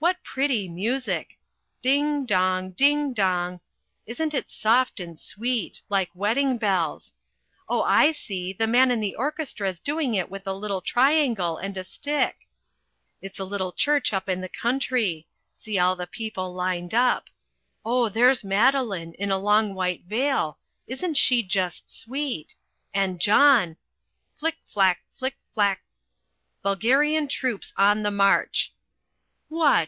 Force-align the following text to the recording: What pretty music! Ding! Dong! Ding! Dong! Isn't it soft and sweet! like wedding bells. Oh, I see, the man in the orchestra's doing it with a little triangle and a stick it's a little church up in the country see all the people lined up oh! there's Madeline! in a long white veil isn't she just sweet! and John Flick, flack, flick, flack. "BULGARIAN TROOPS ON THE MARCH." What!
What 0.00 0.24
pretty 0.24 0.66
music! 0.66 1.36
Ding! 1.82 2.24
Dong! 2.24 2.70
Ding! 2.70 3.12
Dong! 3.12 3.60
Isn't 4.06 4.32
it 4.32 4.48
soft 4.50 4.98
and 4.98 5.20
sweet! 5.20 5.82
like 5.90 6.08
wedding 6.14 6.56
bells. 6.56 7.12
Oh, 7.68 7.82
I 7.82 8.12
see, 8.12 8.54
the 8.54 8.66
man 8.66 8.90
in 8.90 9.00
the 9.00 9.14
orchestra's 9.14 9.78
doing 9.78 10.14
it 10.14 10.30
with 10.30 10.46
a 10.46 10.54
little 10.54 10.80
triangle 10.80 11.58
and 11.58 11.76
a 11.76 11.84
stick 11.84 12.48
it's 13.20 13.38
a 13.38 13.44
little 13.44 13.72
church 13.72 14.14
up 14.14 14.26
in 14.26 14.40
the 14.40 14.48
country 14.48 15.26
see 15.52 15.78
all 15.78 15.96
the 15.96 16.06
people 16.06 16.50
lined 16.54 16.94
up 16.94 17.24
oh! 17.84 18.08
there's 18.08 18.42
Madeline! 18.42 19.12
in 19.18 19.30
a 19.30 19.36
long 19.36 19.74
white 19.74 20.04
veil 20.06 20.56
isn't 20.86 21.18
she 21.18 21.42
just 21.42 21.90
sweet! 21.90 22.56
and 22.94 23.20
John 23.20 23.76
Flick, 24.34 24.56
flack, 24.66 25.02
flick, 25.12 25.36
flack. 25.52 25.82
"BULGARIAN 26.62 27.28
TROOPS 27.28 27.74
ON 27.76 28.02
THE 28.02 28.10
MARCH." 28.10 28.72
What! 29.50 29.78